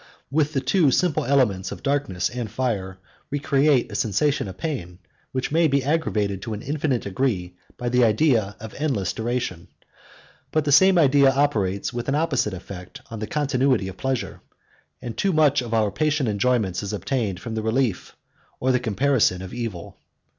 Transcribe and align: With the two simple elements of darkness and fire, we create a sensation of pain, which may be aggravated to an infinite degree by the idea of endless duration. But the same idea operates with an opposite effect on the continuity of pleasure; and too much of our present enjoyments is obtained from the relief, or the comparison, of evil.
With 0.31 0.53
the 0.53 0.61
two 0.61 0.89
simple 0.89 1.25
elements 1.25 1.71
of 1.71 1.83
darkness 1.83 2.27
and 2.31 2.49
fire, 2.49 2.97
we 3.29 3.37
create 3.37 3.91
a 3.91 3.95
sensation 3.95 4.47
of 4.47 4.57
pain, 4.57 4.97
which 5.31 5.51
may 5.51 5.67
be 5.67 5.83
aggravated 5.83 6.41
to 6.41 6.53
an 6.55 6.63
infinite 6.63 7.03
degree 7.03 7.53
by 7.77 7.89
the 7.89 8.03
idea 8.03 8.55
of 8.59 8.73
endless 8.79 9.13
duration. 9.13 9.67
But 10.51 10.65
the 10.65 10.71
same 10.71 10.97
idea 10.97 11.29
operates 11.29 11.93
with 11.93 12.09
an 12.09 12.15
opposite 12.15 12.55
effect 12.55 13.01
on 13.11 13.19
the 13.19 13.27
continuity 13.27 13.87
of 13.89 13.97
pleasure; 13.97 14.41
and 15.03 15.15
too 15.15 15.33
much 15.33 15.61
of 15.61 15.71
our 15.71 15.91
present 15.91 16.27
enjoyments 16.27 16.81
is 16.81 16.93
obtained 16.93 17.39
from 17.39 17.53
the 17.53 17.61
relief, 17.61 18.15
or 18.59 18.71
the 18.71 18.79
comparison, 18.79 19.43
of 19.43 19.53
evil. 19.53 19.97